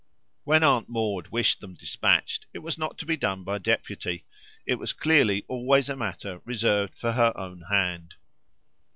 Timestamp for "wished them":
1.27-1.75